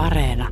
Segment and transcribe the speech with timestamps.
[0.00, 0.48] Areena.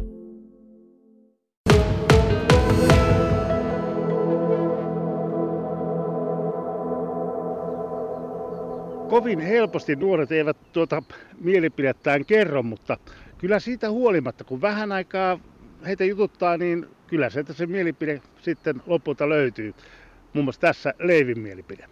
[9.08, 11.02] Kovin helposti nuoret eivät tuota
[11.40, 12.96] mielipidettään kerro, mutta
[13.38, 15.38] kyllä siitä huolimatta, kun vähän aikaa
[15.86, 19.74] heitä jututtaa, niin kyllä sieltä se mielipide sitten lopulta löytyy.
[20.32, 21.84] Muun muassa tässä Leivin mielipide.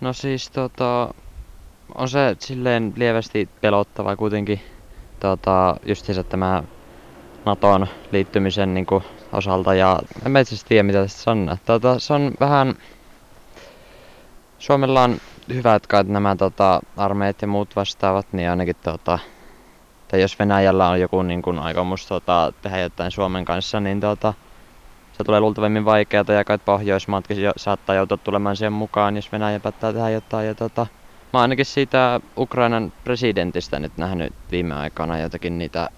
[0.00, 1.14] No siis tota,
[1.94, 4.60] on se silleen lievästi pelottava kuitenkin
[5.24, 6.62] tota, justiinsa tämä
[7.44, 11.56] NATOn liittymisen niin kuin, osalta ja en mä itse tiedä mitä tästä sanoa.
[11.64, 12.74] Tota, se on vähän...
[14.58, 15.16] Suomella on
[15.54, 19.18] hyvät kai nämä tota, armeijat ja muut vastaavat, niin ainakin tota,
[20.08, 24.34] tai jos Venäjällä on joku niin kuin, aikomus tota, tehdä jotain Suomen kanssa, niin tota,
[25.12, 29.60] se tulee luultavimmin vaikeaa ja kai Pohjoismaatkin jo, saattaa joutua tulemaan siihen mukaan, jos Venäjä
[29.60, 30.46] päättää tehdä jotain.
[30.46, 30.86] Ja tota,
[31.34, 35.90] mä ainakin siitä Ukrainan presidentistä nyt nähnyt viime aikana jotakin niitä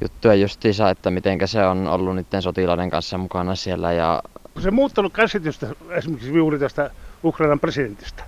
[0.00, 3.92] juttuja justiinsa, että miten se on ollut niiden sotilaiden kanssa mukana siellä.
[3.92, 4.22] Ja...
[4.48, 6.90] Onko se muuttanut käsitystä esimerkiksi juuri tästä
[7.24, 8.24] Ukrainan presidentistä?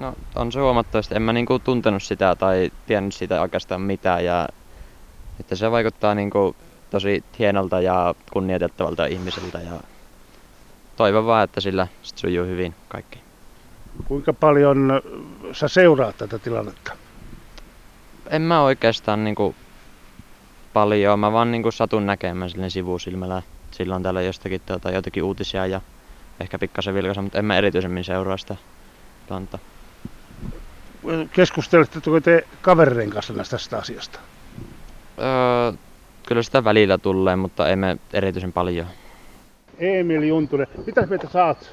[0.00, 1.14] No on se huomattavasti.
[1.14, 4.48] En mä niinku tuntenut sitä tai tiennyt siitä oikeastaan mitään ja
[5.40, 6.56] että se vaikuttaa niinku
[6.90, 9.80] tosi hienolta ja kunnioitettavalta ihmiseltä ja
[10.96, 13.31] toivon vaan, että sillä sujuu hyvin kaikki.
[14.04, 15.02] Kuinka paljon
[15.52, 16.92] sä seuraat tätä tilannetta?
[18.30, 19.54] En mä oikeastaan niinku
[20.72, 23.42] paljon, mä vaan niinku satun näkemään silleen sivusilmällä.
[23.70, 25.80] Silloin täällä jostakin tuota, jotakin uutisia ja
[26.40, 28.56] ehkä pikkasen vilkasa, mutta en mä erityisemmin seuraa sitä
[29.26, 29.58] tilannetta.
[31.32, 34.18] Keskusteletteko te kavereiden kanssa tästä asiasta?
[35.18, 35.72] Öö,
[36.26, 38.86] kyllä sitä välillä tulee, mutta emme erityisen paljon.
[39.78, 41.70] Emil Juntunen, mitä mieltä saat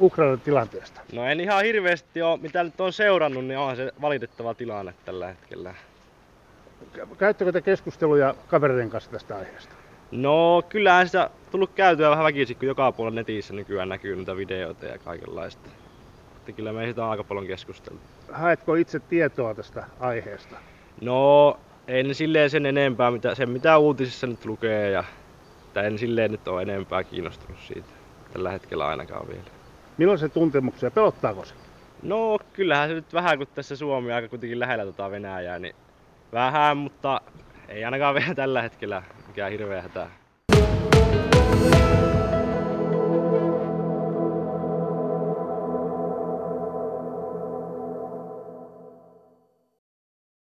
[0.00, 1.00] Ukrainan tilanteesta?
[1.12, 5.26] No en ihan hirveästi ole, mitä nyt on seurannut, niin onhan se valitettava tilanne tällä
[5.26, 5.74] hetkellä.
[7.18, 9.74] Käyttäkö te keskusteluja kavereiden kanssa tästä aiheesta?
[10.10, 14.86] No kyllähän sitä tullut käytyä vähän väkisin, kun joka puolella netissä nykyään näkyy niitä videoita
[14.86, 15.68] ja kaikenlaista.
[16.36, 18.00] Että kyllä me siitä on aika paljon keskusteltu.
[18.32, 20.56] Haetko itse tietoa tästä aiheesta?
[21.00, 21.56] No
[21.88, 25.04] en silleen sen enempää, mitä, sen mitä uutisissa nyt lukee ja
[25.84, 28.03] en silleen nyt ole enempää kiinnostunut siitä
[28.34, 29.42] tällä hetkellä ainakaan vielä.
[29.98, 30.90] Millaisia tuntemuksia?
[30.90, 31.54] Pelottaako se?
[32.02, 35.74] No kyllähän se nyt vähän, kun tässä Suomi aika kuitenkin lähellä tota Venäjää, niin
[36.32, 37.20] vähän, mutta
[37.68, 40.10] ei ainakaan vielä tällä hetkellä mikään hirveä hätää.